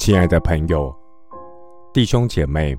[0.00, 0.90] 亲爱的朋友、
[1.92, 2.74] 弟兄姐妹，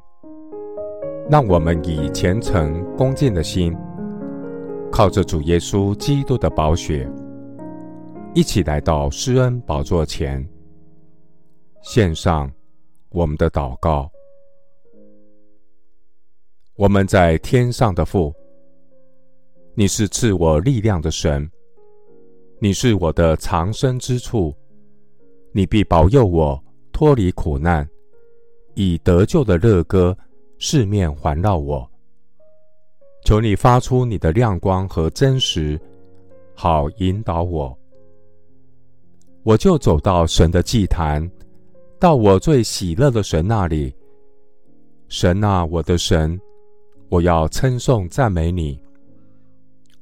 [1.29, 3.77] 让我们以虔诚恭敬的心，
[4.91, 7.07] 靠着主耶稣基督的宝血，
[8.33, 10.43] 一起来到施恩宝座前，
[11.83, 12.51] 献上
[13.11, 14.09] 我们的祷告。
[16.75, 18.33] 我们在天上的父，
[19.75, 21.47] 你是赐我力量的神，
[22.59, 24.51] 你是我的藏身之处，
[25.51, 26.59] 你必保佑我。
[27.01, 27.89] 脱离苦难，
[28.75, 30.15] 以得救的乐歌
[30.59, 31.89] 四面环绕我。
[33.25, 35.81] 求你发出你的亮光和真实，
[36.53, 37.75] 好引导我。
[39.41, 41.27] 我就走到神的祭坛，
[41.99, 43.91] 到我最喜乐的神那里。
[45.07, 46.39] 神啊，我的神，
[47.09, 48.79] 我要称颂赞美你。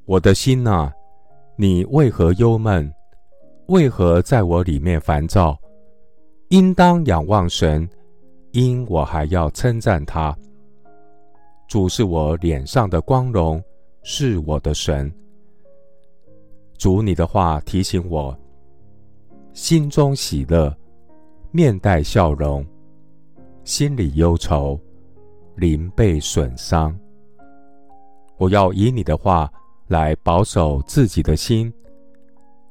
[0.03, 0.91] 我的心啊，
[1.55, 2.93] 你为何忧闷？
[3.67, 5.57] 为何在我里面烦躁？
[6.49, 7.87] 应当仰望神，
[8.53, 10.35] 因我还要称赞他。
[11.67, 13.63] 主是我脸上的光荣，
[14.01, 15.11] 是我的神。
[16.75, 18.35] 主，你的话提醒我，
[19.53, 20.75] 心中喜乐，
[21.51, 22.65] 面带笑容，
[23.63, 24.79] 心里忧愁，
[25.55, 26.97] 灵被损伤。
[28.37, 29.47] 我要以你的话
[29.85, 31.71] 来保守自己的心。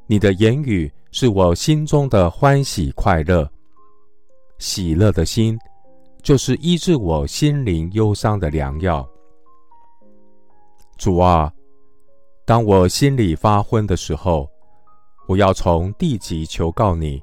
[0.08, 3.48] 你的言语是我心中的欢喜快乐。
[4.58, 5.56] 喜乐的心，
[6.22, 9.08] 就是医治我心灵忧伤的良药。
[10.96, 11.52] 主啊，
[12.44, 14.48] 当我心里发昏的时候，
[15.28, 17.22] 我要从地极求告你，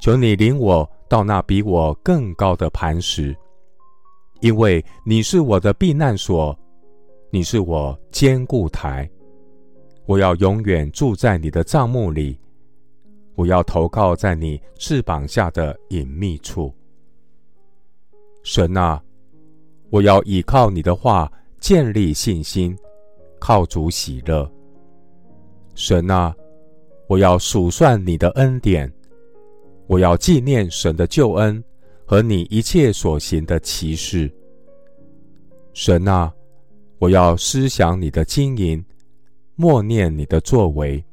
[0.00, 3.36] 求你领我到那比我更高的磐石，
[4.40, 6.56] 因为你是我的避难所，
[7.30, 9.08] 你是我坚固台。
[10.06, 12.38] 我要永远住在你的帐幕里。
[13.36, 16.72] 我要投靠在你翅膀下的隐秘处，
[18.42, 19.02] 神啊，
[19.90, 22.76] 我要倚靠你的话建立信心，
[23.40, 24.48] 靠主喜乐。
[25.74, 26.34] 神啊，
[27.08, 28.92] 我要数算你的恩典，
[29.88, 31.62] 我要纪念神的救恩
[32.06, 34.30] 和你一切所行的奇事。
[35.72, 36.32] 神啊，
[37.00, 38.84] 我要思想你的经营，
[39.56, 41.04] 默念你的作为。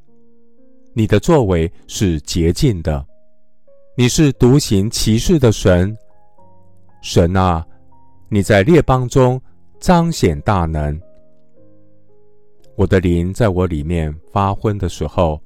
[0.94, 3.06] 你的作为是洁净的，
[3.96, 5.96] 你是独行奇事的神。
[7.02, 7.66] 神啊，
[8.29, 9.41] 你在列邦中
[9.80, 11.00] 彰显大能。
[12.75, 15.41] 我的灵在我里面发昏的时候，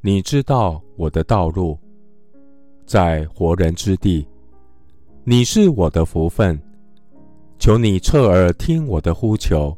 [0.00, 1.78] 你知道我的道路，
[2.86, 4.26] 在活人之地，
[5.24, 6.58] 你是我的福分。
[7.58, 9.76] 求你侧耳听我的呼求，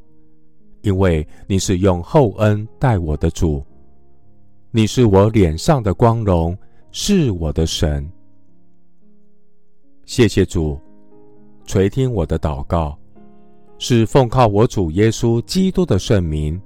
[0.83, 3.65] 因为你是用厚恩待我的主。
[4.77, 6.55] 你是我脸上的光荣，
[6.91, 8.07] 是我的神。
[10.05, 10.79] 谢谢主
[11.65, 12.95] 垂听我的祷告，
[13.79, 16.61] 是奉靠我主耶稣基督的圣名。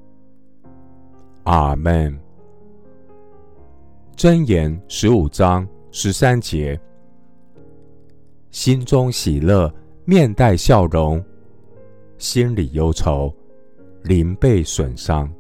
[1.45, 2.19] 阿门。
[4.17, 6.77] 箴言十五章十三节：
[8.51, 9.73] 心中喜乐，
[10.05, 11.23] 面带笑容；
[12.19, 13.33] 心里忧愁，
[14.03, 15.33] 灵被损伤。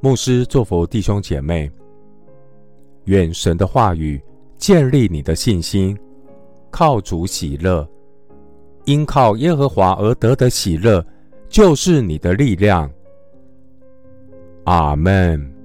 [0.00, 1.68] 牧师祝福弟兄姐妹，
[3.06, 4.22] 愿神的话语
[4.56, 5.98] 建立你的信心，
[6.70, 7.86] 靠主喜乐，
[8.84, 11.04] 因靠耶和华而得的喜乐，
[11.48, 12.88] 就是你的力量。
[14.64, 15.57] 阿门。